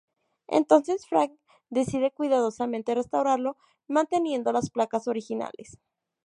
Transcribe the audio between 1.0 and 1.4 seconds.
Frank